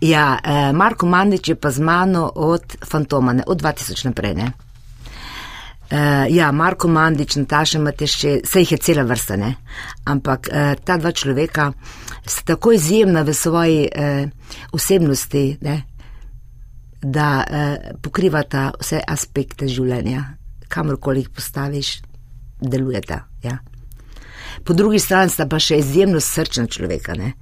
Ja, 0.00 0.40
eh, 0.42 0.72
Marko 0.72 1.06
Mandič 1.06 1.48
je 1.48 1.54
pa 1.54 1.70
z 1.70 1.78
mano 1.78 2.32
od 2.34 2.74
Fantomane, 2.82 3.44
od 3.46 3.62
2000 3.62 4.10
naprej. 4.10 4.34
Ne? 4.34 4.52
Uh, 5.92 6.24
ja, 6.32 6.52
Marko 6.52 6.88
Mandič, 6.88 7.34
Nataša 7.36 7.78
Matešče, 7.78 8.30
vse 8.46 8.60
jih 8.62 8.70
je 8.72 8.76
cela 8.80 9.02
vrsta, 9.04 9.36
ne? 9.36 9.50
ampak 10.08 10.48
uh, 10.48 10.70
ta 10.84 10.96
dva 10.96 11.10
človeka 11.12 11.66
sta 12.24 12.54
tako 12.54 12.72
izjemna 12.72 13.20
v 13.22 13.34
svoji 13.36 13.82
uh, 13.92 14.30
osebnosti, 14.72 15.58
ne? 15.60 15.74
da 17.02 17.26
uh, 17.44 17.90
pokrivata 18.00 18.70
vse 18.80 19.02
aspekte 19.04 19.68
življenja, 19.68 20.22
kamorkoli 20.72 21.26
jih 21.26 21.28
postaviš, 21.28 21.90
delujeta. 22.62 23.26
Ja. 23.44 23.58
Po 24.64 24.72
drugi 24.72 24.96
strani 24.96 25.28
sta 25.28 25.44
pa 25.44 25.60
še 25.60 25.82
izjemno 25.82 26.24
srčna 26.24 26.70
človeka, 26.72 27.18
ne? 27.20 27.34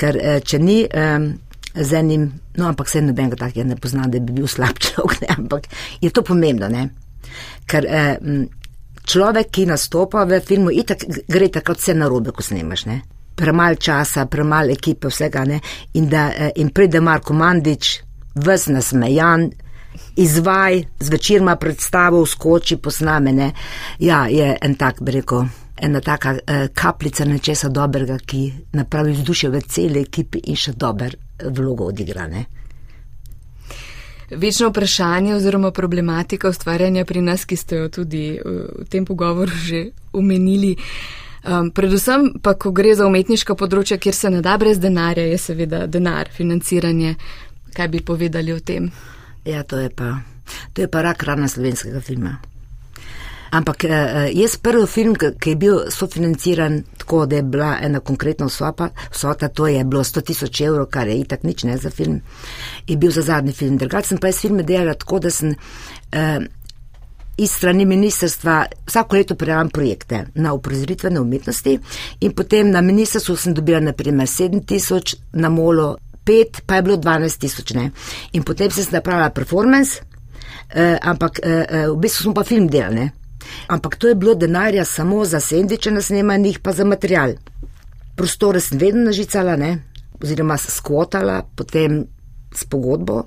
ker 0.00 0.16
uh, 0.16 0.40
če 0.40 0.62
ni. 0.62 0.80
Um, 0.88 1.34
Z 1.70 2.00
enim, 2.00 2.24
no, 2.58 2.64
ampak 2.66 2.88
se 2.90 2.98
nobenega 2.98 3.36
takega 3.38 3.62
ne 3.62 3.76
pozna, 3.78 4.08
da 4.10 4.18
bi 4.18 4.32
bil 4.34 4.48
slab 4.50 4.80
človek, 4.82 5.20
ne, 5.22 5.28
ampak 5.38 5.68
je 6.02 6.10
to 6.10 6.24
pomembno, 6.26 6.66
ne. 6.66 6.88
Ker 7.66 7.86
eh, 7.86 8.18
človek, 9.04 9.50
ki 9.50 9.66
nastopa 9.70 10.24
v 10.24 10.40
filmu, 10.44 10.70
itak 10.70 11.06
gre 11.28 11.48
tako 11.48 11.76
vse 11.78 11.94
narobe, 11.94 12.34
ko 12.36 12.42
snemaš, 12.42 12.86
ne. 12.90 13.00
Premal 13.40 13.78
časa, 13.80 14.26
premal 14.26 14.70
ekipe, 14.74 15.08
vsega, 15.08 15.44
ne. 15.48 15.60
In, 15.94 16.08
da, 16.10 16.28
eh, 16.34 16.52
in 16.56 16.70
pride 16.74 17.00
Marko 17.00 17.34
Mandič, 17.34 18.00
ves 18.34 18.68
nasmejan, 18.68 19.48
izvaj, 20.16 20.82
zvečer 21.00 21.40
ima 21.40 21.56
predstavo, 21.56 22.26
skoči 22.26 22.76
posnamene. 22.76 23.52
Ja, 23.98 24.26
je 24.28 24.56
en 24.62 24.74
tak, 24.74 25.02
bi 25.02 25.18
rekel, 25.18 25.48
ena 25.80 26.00
taka 26.00 26.36
eh, 26.46 26.68
kapljica 26.74 27.24
nečesa 27.24 27.68
dobrega, 27.68 28.18
ki 28.18 28.52
napravi 28.72 29.12
vzdušje 29.12 29.50
v 29.50 29.62
celi 29.66 30.00
ekipi 30.06 30.44
in 30.52 30.56
še 30.56 30.76
dober 30.76 31.16
vlogo 31.44 31.88
odigra, 31.90 32.28
ne. 32.28 32.44
Večno 34.30 34.68
vprašanje 34.68 35.34
oziroma 35.34 35.70
problematika 35.70 36.48
ustvarjanja 36.48 37.04
pri 37.04 37.20
nas, 37.20 37.44
ki 37.44 37.56
ste 37.56 37.76
jo 37.76 37.88
tudi 37.88 38.38
uh, 38.38 38.62
v 38.82 38.88
tem 38.88 39.04
pogovoru 39.04 39.50
že 39.50 39.90
omenili. 40.12 40.76
Um, 41.40 41.70
predvsem 41.70 42.34
pa, 42.42 42.54
ko 42.54 42.70
gre 42.70 42.92
za 42.94 43.06
umetniška 43.08 43.56
področja, 43.56 43.96
kjer 43.98 44.14
se 44.14 44.30
ne 44.30 44.42
da 44.44 44.58
brez 44.60 44.78
denarja, 44.78 45.24
je 45.24 45.38
seveda 45.40 45.86
denar, 45.86 46.28
financiranje. 46.36 47.16
Kaj 47.72 47.88
bi 47.88 48.04
povedali 48.04 48.52
o 48.52 48.60
tem? 48.60 48.90
Ja, 49.48 49.64
to 49.64 49.80
je 49.80 49.88
pa, 49.88 50.20
to 50.74 50.84
je 50.84 50.88
pa 50.90 51.02
rak 51.02 51.24
rana 51.24 51.48
slovenskega 51.48 52.04
filma. 52.04 52.36
Ampak 53.50 53.84
eh, 53.84 53.90
eh, 53.90 54.30
jaz 54.38 54.56
prvi 54.56 54.86
film, 54.86 55.16
ki 55.16 55.50
je 55.50 55.56
bil 55.56 55.80
sofinanciran 55.90 56.82
tako, 56.98 57.26
da 57.26 57.36
je 57.36 57.42
bila 57.42 57.78
ena 57.82 58.00
konkretna 58.00 58.46
vsota, 58.46 59.48
to 59.48 59.66
je 59.66 59.84
bilo 59.84 60.04
100 60.04 60.22
tisoč 60.22 60.60
evrov, 60.60 60.86
kar 60.86 61.08
je 61.08 61.18
itak 61.20 61.42
nič 61.42 61.64
ne 61.64 61.76
za 61.78 61.90
film, 61.90 62.20
je 62.86 62.96
bil 62.96 63.10
za 63.10 63.22
zadnji 63.22 63.52
film. 63.52 63.76
Drugač 63.78 64.06
sem 64.06 64.18
pa 64.18 64.30
jaz 64.30 64.40
filme 64.40 64.62
delala 64.62 64.94
tako, 64.94 65.18
da 65.18 65.30
sem 65.30 65.54
eh, 66.12 66.38
iz 67.40 67.52
strani 67.52 67.84
ministrstva 67.84 68.66
vsako 68.86 69.16
leto 69.16 69.34
prijavljam 69.34 69.70
projekte 69.70 70.26
na 70.34 70.52
uprizoritvene 70.52 71.20
umetnosti 71.20 71.78
in 72.20 72.32
potem 72.32 72.70
na 72.70 72.80
ministrstvu 72.80 73.36
sem 73.36 73.54
dobila 73.54 73.80
naprimer 73.80 74.26
7 74.26 74.66
tisoč, 74.66 75.14
na 75.32 75.48
molo 75.48 75.96
5, 76.24 76.60
pa 76.66 76.74
je 76.74 76.82
bilo 76.82 76.96
12 76.96 77.38
tisoč, 77.40 77.72
ne. 77.74 77.90
In 78.32 78.42
potem 78.42 78.70
sem 78.70 78.84
napravila 78.92 79.30
performance, 79.30 80.02
eh, 80.74 80.98
ampak 81.02 81.40
eh, 81.42 81.64
eh, 81.68 81.88
v 81.88 81.96
bistvu 81.96 82.22
smo 82.22 82.34
pa 82.34 82.44
film 82.44 82.68
delali, 82.68 82.94
ne. 82.94 83.19
Ampak 83.66 83.96
to 83.96 84.08
je 84.08 84.14
bilo 84.14 84.34
denarja 84.34 84.84
samo 84.84 85.24
za 85.24 85.40
sendviče 85.40 85.90
na 85.90 86.02
snemanjih, 86.02 86.58
pa 86.58 86.72
za 86.72 86.84
material. 86.84 87.32
Prostore 88.16 88.60
sem 88.60 88.78
vedno 88.78 89.04
nažicala, 89.04 89.56
ne? 89.56 89.78
oziroma 90.22 90.56
skvotala, 90.56 91.42
potem 91.56 92.04
s 92.54 92.64
pogodbo, 92.64 93.22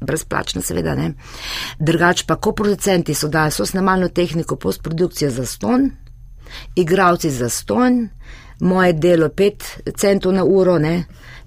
brezplačno 0.00 0.62
seveda 0.62 0.94
ne. 0.94 1.12
Drugač 1.78 2.24
pa, 2.28 2.36
ko 2.36 2.52
producenti 2.52 3.14
so 3.14 3.28
dali 3.28 3.52
so 3.52 3.66
snemalno 3.66 4.08
tehniko 4.08 4.56
postprodukcije 4.56 5.30
za 5.30 5.46
ston, 5.46 5.90
igravci 6.76 7.30
za 7.30 7.48
ston, 7.48 8.08
moje 8.60 8.92
delo 8.92 9.28
5 9.28 9.94
centov 9.96 10.32
na 10.32 10.44
uro, 10.44 10.78
ne? 10.78 11.04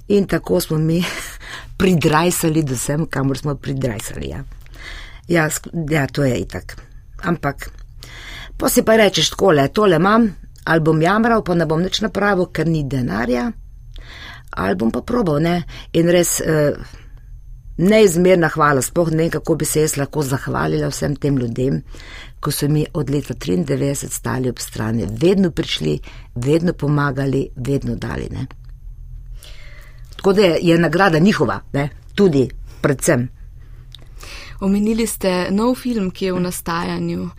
in 0.08 0.28
tako 0.28 0.60
smo 0.60 0.78
mi 0.78 1.04
pridrajsali 1.80 2.64
do 2.64 2.78
sem, 2.78 3.06
kamor 3.06 3.38
smo 3.38 3.56
pridrajsali. 3.56 4.30
Ja. 4.30 4.44
Ja, 5.28 5.50
ja, 5.90 6.08
to 6.08 6.24
je 6.24 6.38
itak. 6.40 6.78
Ampak 7.24 7.70
Pa 8.58 8.70
si 8.70 8.84
pa 8.84 8.98
rečeš 8.98 9.34
takole, 9.36 9.68
tole 9.70 9.96
imam, 9.96 10.28
ali 10.66 10.82
bom 10.82 11.02
jamral, 11.02 11.44
pa 11.44 11.56
ne 11.56 11.66
bom 11.66 11.82
nič 11.82 12.02
napravil, 12.02 12.50
ker 12.52 12.68
ni 12.68 12.84
denarja, 12.84 13.52
ali 14.58 14.76
bom 14.76 14.92
pa 14.92 15.02
probal, 15.02 15.42
ne. 15.44 15.62
In 15.94 16.10
res 16.10 16.40
eh, 16.42 16.74
neizmerna 17.78 18.50
hvala, 18.50 18.82
spoh 18.82 19.12
ne 19.12 19.28
vem, 19.28 19.32
kako 19.38 19.56
bi 19.56 19.66
se 19.66 19.86
jaz 19.86 19.98
lahko 19.98 20.24
zahvalila 20.26 20.90
vsem 20.90 21.16
tem 21.16 21.38
ljudem, 21.38 21.82
ko 22.40 22.52
so 22.52 22.70
mi 22.70 22.86
od 22.94 23.10
leta 23.10 23.34
93 23.34 24.10
stali 24.10 24.50
ob 24.50 24.60
strani, 24.60 25.08
vedno 25.22 25.52
prišli, 25.52 26.00
vedno 26.36 26.74
pomagali, 26.74 27.48
vedno 27.56 27.96
dali, 27.96 28.30
ne. 28.32 28.48
Tako 30.18 30.34
da 30.34 30.42
je 30.42 30.78
nagrada 30.78 31.20
njihova, 31.20 31.60
ne? 31.74 31.90
tudi 32.16 32.50
predvsem. 32.82 33.28
Omenili 34.60 35.08
ste 35.08 35.48
nov 35.52 35.76
film, 35.76 36.10
ki 36.12 36.26
je 36.26 36.34
v 36.34 36.40
nastajanju. 36.40 37.30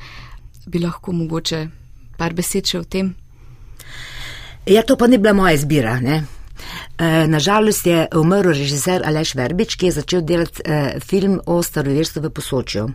Bi 0.69 0.83
lahko 0.83 1.13
mogoče 1.17 1.63
par 2.19 2.35
besed 2.37 2.69
še 2.69 2.83
o 2.83 2.85
tem? 2.85 3.15
Ja, 4.69 4.83
to 4.85 4.99
pa 5.01 5.09
ni 5.09 5.19
bila 5.19 5.33
moja 5.33 5.55
izbira. 5.57 5.97
Ne? 6.05 6.21
E, 6.99 7.27
nažalost 7.31 7.87
je 7.87 8.05
umrl 8.21 8.53
režiser 8.53 9.05
Aleš 9.07 9.35
Verbič, 9.39 9.79
ki 9.81 9.89
je 9.89 9.97
začel 10.01 10.25
delati 10.29 10.63
e, 10.65 11.01
film 11.01 11.39
o 11.47 11.63
staroverstvu 11.63 12.27
v 12.27 12.33
Posočju. 12.37 12.89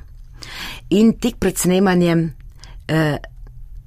In 1.00 1.14
tik 1.18 1.40
pred 1.42 1.58
snemanjem 1.58 2.28
e, 2.88 3.04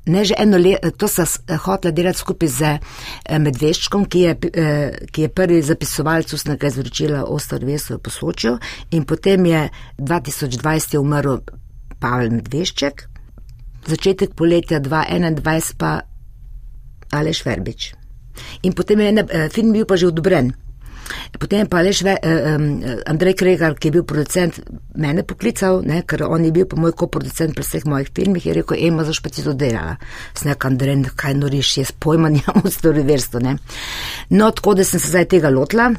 Ne, 0.06 0.22
že 0.24 0.38
eno 0.38 0.54
leto, 0.58 0.90
to 0.94 1.08
sem 1.10 1.26
hotela 1.66 1.90
delati 1.90 2.22
skupaj 2.22 2.48
z 2.48 2.60
eh, 2.62 3.38
Medveščkom, 3.42 4.04
ki 4.06 4.20
je, 4.22 4.34
eh, 4.54 4.98
ki 5.10 5.26
je 5.26 5.30
prvi 5.34 5.58
zapisovalec 5.66 6.30
ustnega 6.30 6.70
izročila 6.70 7.24
o 7.26 7.38
starvesu 7.42 7.96
v 7.96 8.02
posočju 8.06 8.52
in 8.94 9.02
potem 9.02 9.46
je 9.50 9.64
2020 9.98 10.94
je 10.94 11.02
umrl 11.02 11.40
Pavel 11.98 12.30
Medvešček, 12.38 13.02
začetek 13.86 14.34
poletja 14.34 14.80
2021 14.80 15.78
pa 15.78 16.02
Aleš 17.12 17.44
Verbič. 17.46 17.94
In 18.62 18.72
potem 18.72 19.00
je 19.00 19.08
ene, 19.08 19.22
eh, 19.30 19.48
film 19.48 19.72
bil 19.72 19.86
pa 19.86 19.96
že 19.96 20.06
odobren. 20.06 20.52
Potem 21.38 21.58
je 21.62 21.68
pa 21.70 21.78
Aleš, 21.78 22.02
uh, 22.02 22.18
um, 22.56 22.82
Andrej 23.06 23.34
Kregar, 23.34 23.76
ki 23.78 23.88
je 23.88 23.92
bil 23.92 24.04
producent, 24.04 24.58
mene 24.98 25.22
poklical, 25.22 25.82
ne, 25.86 26.00
ker 26.02 26.24
on 26.26 26.44
je 26.44 26.52
bil 26.52 26.66
pa 26.66 26.78
moj 26.80 26.96
koproducent 26.98 27.54
pri 27.54 27.62
vseh 27.62 27.86
mojih 27.86 28.10
filmih, 28.10 28.46
je 28.46 28.56
rekel, 28.56 28.80
ema 28.88 29.04
za 29.06 29.14
špeci 29.14 29.44
to 29.46 29.54
delala. 29.54 29.96
Snek 30.34 30.64
Andrej, 30.66 31.12
kaj 31.14 31.38
noriš, 31.38 31.76
jaz 31.78 31.92
pojma 31.92 32.30
nimam 32.34 32.64
v 32.64 32.74
stori 32.74 33.06
versto, 33.06 33.38
ne. 33.38 33.56
No, 34.30 34.50
tako 34.50 34.74
da 34.74 34.84
sem 34.84 35.00
se 35.00 35.12
zdaj 35.12 35.30
tega 35.36 35.52
lotila. 35.54 35.92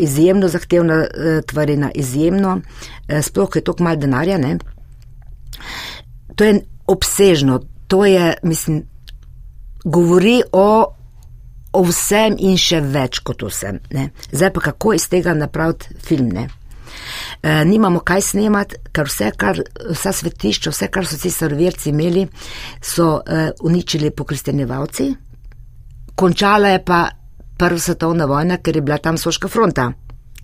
Izjemno 0.00 0.48
zahtevna 0.48 1.02
uh, 1.04 1.44
tvarina, 1.44 1.90
izjemno, 1.94 2.60
uh, 2.60 3.20
sploh 3.20 3.60
je 3.60 3.64
toliko 3.64 3.84
mal 3.84 4.00
denarja, 4.00 4.38
ne. 4.40 4.56
To 6.36 6.44
je 6.44 6.62
obsežno, 6.90 7.60
to 7.90 8.04
je, 8.06 8.34
mislim, 8.42 8.82
govori 9.84 10.40
o 10.52 10.94
o 11.72 11.82
vsem 11.86 12.34
in 12.38 12.58
še 12.58 12.80
več 12.82 13.20
kot 13.26 13.44
vsem. 13.46 13.78
Ne. 13.94 14.10
Zdaj 14.32 14.52
pa 14.56 14.64
kako 14.70 14.94
iz 14.96 15.06
tega 15.10 15.34
napraviti 15.38 15.94
film. 16.02 16.32
Ne. 16.34 16.48
E, 17.42 17.52
nimamo 17.64 18.02
kaj 18.06 18.24
snemati, 18.32 18.80
ker 18.92 19.06
vse, 19.06 19.30
kar, 19.38 19.60
vsa 19.92 20.12
svetišča, 20.16 20.72
vse, 20.74 20.90
kar 20.92 21.06
so 21.06 21.18
ti 21.20 21.30
servirci 21.30 21.92
imeli, 21.92 22.26
so 22.82 23.20
e, 23.20 23.50
uničili 23.66 24.10
pokristjenevalci. 24.10 25.08
Končala 26.18 26.74
je 26.74 26.82
pa 26.84 27.04
prva 27.60 27.78
svetovna 27.78 28.26
vojna, 28.26 28.58
ker 28.58 28.76
je 28.76 28.82
bila 28.82 28.98
tam 28.98 29.18
soška 29.20 29.48
fronta. 29.48 29.90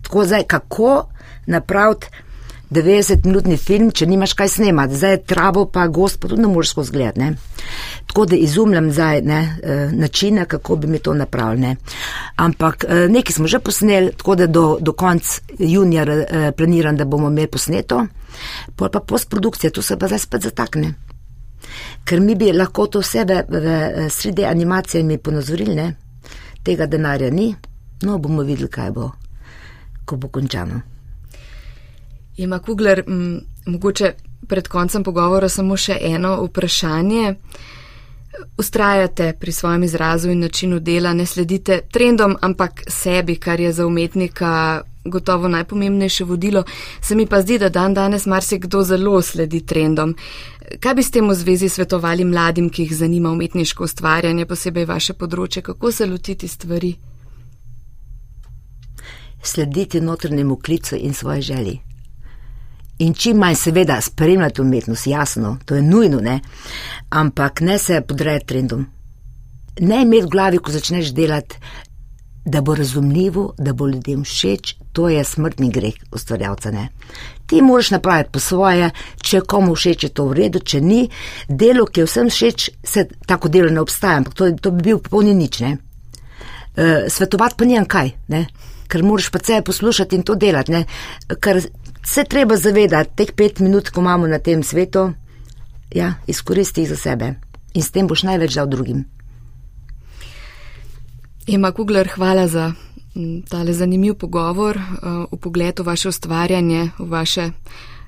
Tako 0.07 0.25
zdaj, 0.29 0.47
kako 0.47 0.93
napraviti 1.51 2.07
90-minutni 2.71 3.57
film, 3.57 3.91
če 3.95 4.09
nimaš 4.11 4.33
kaj 4.35 4.49
snemati, 4.57 4.97
zdaj 4.99 5.13
je 5.13 5.23
travo, 5.31 5.67
pa 5.71 5.87
gospod, 5.87 6.33
tudi 6.33 6.43
ne 6.43 6.49
moreš 6.51 6.73
skozi 6.75 6.93
gledati. 6.93 7.29
Tako 8.07 8.27
da 8.27 8.37
izumljam 8.37 8.91
zdaj 8.93 9.23
ne, 9.23 9.41
eh, 9.63 9.91
načine, 9.93 10.45
kako 10.45 10.77
bi 10.77 10.87
mi 10.87 10.99
to 10.99 11.15
napravili. 11.15 11.61
Ne. 11.61 11.77
Ampak 12.37 12.85
eh, 12.89 13.09
nekaj 13.09 13.33
smo 13.33 13.47
že 13.47 13.59
posneli, 13.59 14.13
tako 14.17 14.35
da 14.35 14.47
do, 14.47 14.79
do 14.81 14.93
konca 14.93 15.41
junija 15.59 16.03
eh, 16.03 16.53
planiram, 16.57 16.97
da 16.97 17.05
bomo 17.05 17.29
imeli 17.29 17.47
posneto, 17.47 18.07
pol 18.77 18.91
pa 18.91 19.01
postprodukcija, 19.01 19.71
to 19.71 19.83
se 19.83 19.99
pa 19.99 20.07
zdaj 20.07 20.19
spet 20.19 20.43
zatakne. 20.43 20.95
Ker 22.05 22.21
mi 22.21 22.35
bi 22.35 22.53
lahko 22.53 22.87
to 22.87 23.01
vse 23.03 23.25
v, 23.25 23.43
v 23.49 24.11
sredi 24.11 24.45
animacije 24.45 25.03
mi 25.03 25.19
ponazorili, 25.19 25.75
ne. 25.75 25.95
tega 26.63 26.87
denarja 26.87 27.31
ni, 27.31 27.55
no 28.03 28.19
bomo 28.19 28.43
videli, 28.43 28.69
kaj 28.69 28.91
bo, 28.91 29.11
ko 30.05 30.17
bo 30.17 30.29
končano. 30.29 30.96
Ima 32.37 32.59
Kugler, 32.59 33.03
m, 33.07 33.41
mogoče 33.67 34.13
pred 34.47 34.69
koncem 34.69 35.05
pogovora 35.05 35.49
samo 35.49 35.77
še 35.77 35.97
eno 36.01 36.37
vprašanje. 36.45 37.35
Ustrajate 38.59 39.33
pri 39.41 39.53
svojem 39.53 39.85
izrazu 39.85 40.31
in 40.31 40.43
načinu 40.45 40.81
dela, 40.81 41.13
ne 41.13 41.27
sledite 41.27 41.81
trendom, 41.93 42.37
ampak 42.41 42.83
sebi, 42.89 43.37
kar 43.37 43.61
je 43.61 43.73
za 43.73 43.87
umetnika 43.87 44.83
gotovo 45.05 45.49
najpomembnejše 45.49 46.25
vodilo. 46.25 46.65
Se 47.01 47.15
mi 47.15 47.27
pa 47.27 47.41
zdi, 47.41 47.59
da 47.59 47.69
dan 47.69 47.95
danes 47.95 48.27
marsikdo 48.27 48.83
zelo 48.83 49.23
sledi 49.23 49.63
trendom. 49.67 50.15
Kaj 50.81 50.95
bi 50.95 51.03
s 51.03 51.11
tem 51.11 51.29
v 51.29 51.35
zvezi 51.35 51.69
svetovali 51.69 52.25
mladim, 52.25 52.69
ki 52.71 52.83
jih 52.83 52.97
zanima 52.97 53.33
umetniško 53.33 53.85
ustvarjanje, 53.85 54.47
posebej 54.47 54.85
vaše 54.85 55.15
področje, 55.15 55.63
kako 55.63 55.93
se 55.93 56.07
lotiti 56.07 56.49
stvari? 56.49 56.95
Slediti 59.43 60.01
notrnemu 60.01 60.57
klicu 60.57 60.97
in 60.99 61.15
svoje 61.15 61.43
želji 61.43 61.81
in 62.99 63.15
čim 63.15 63.37
manj, 63.37 63.55
seveda, 63.55 64.01
spremljati 64.01 64.61
umetnost, 64.61 65.07
jasno, 65.07 65.59
to 65.65 65.75
je 65.75 65.83
nujno, 65.83 66.21
ne? 66.21 66.41
ampak 67.11 67.61
ne 67.61 67.79
se 67.79 68.01
podrejati 68.01 68.47
trendom. 68.47 68.87
Ne 69.81 70.03
imeti 70.03 70.25
v 70.25 70.29
glavi, 70.33 70.59
ko 70.59 70.73
začneš 70.73 71.13
delati, 71.13 71.59
da 72.47 72.61
bo 72.61 72.75
razumljivo, 72.75 73.55
da 73.59 73.73
bo 73.73 73.89
ljudem 73.89 74.25
všeč, 74.25 74.75
to 74.93 75.09
je 75.09 75.25
smrtni 75.25 75.71
greh 75.71 75.95
ustvarjalca. 76.13 76.71
Ne? 76.71 76.89
Ti 77.47 77.63
moraš 77.63 77.91
napraviti 77.91 78.31
po 78.33 78.41
svoje, 78.41 78.91
če 79.23 79.41
komu 79.41 79.75
všeč 79.75 80.05
je 80.05 80.11
to 80.15 80.29
v 80.31 80.37
redu, 80.39 80.63
če 80.63 80.81
ni, 80.81 81.09
delo, 81.49 81.87
ki 81.87 82.01
je 82.01 82.07
vsem 82.07 82.31
všeč, 82.31 82.69
se 82.85 83.09
tako 83.27 83.51
delo 83.51 83.71
ne 83.71 83.83
obstaja, 83.83 84.21
ampak 84.23 84.35
to, 84.35 84.53
to 84.63 84.71
bi 84.71 84.87
bil 84.91 85.03
popolni 85.03 85.35
nič. 85.35 85.61
Ne? 85.61 85.77
Uh, 86.77 87.11
svetovati 87.11 87.59
pa 87.59 87.67
nijem 87.67 87.85
kaj, 87.85 88.15
ne? 88.31 88.47
ker 88.87 89.03
moraš 89.03 89.33
pa 89.35 89.43
vse 89.43 89.61
poslušati 89.67 90.17
in 90.17 90.23
to 90.23 90.39
delati, 90.39 90.73
ne? 90.73 90.85
ker 91.43 91.59
se 92.07 92.25
treba 92.25 92.57
zavedati, 92.57 93.17
teh 93.17 93.33
pet 93.35 93.61
minut, 93.61 93.91
ko 93.91 94.01
imamo 94.01 94.27
na 94.27 94.39
tem 94.39 94.63
svetu, 94.63 95.11
ja, 95.95 96.15
izkoristi 96.27 96.81
jih 96.81 96.89
za 96.95 96.97
sebe 96.97 97.35
in 97.75 97.83
s 97.83 97.91
tem 97.91 98.07
boš 98.07 98.23
največ 98.23 98.55
dal 98.55 98.69
drugim. 98.71 99.05
Ema 101.47 101.73
Kugler, 101.73 102.09
hvala 102.09 102.47
za 102.49 102.73
tale 103.49 103.73
zanimiv 103.73 104.15
pogovor, 104.15 104.79
v 105.33 105.37
pogledu 105.41 105.85
vaše 105.85 106.09
ustvarjanje, 106.09 106.91
v 106.99 107.09
vaše 107.11 107.51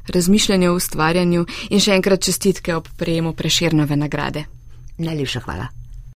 razmišljanje 0.09 0.71
o 0.71 0.77
ustvarjanju 0.77 1.47
in 1.71 1.81
še 1.81 1.95
enkrat 1.95 2.25
čestitke 2.25 2.75
ob 2.75 2.89
prejemu 2.97 3.33
preširnove 3.33 3.97
nagrade. 3.97 4.45
Najlepša 4.99 5.41
hvala. 5.41 5.78